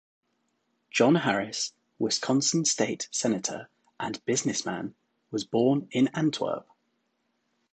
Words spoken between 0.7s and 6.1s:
John Harris, Wisconsin State Senator and businessman, was born in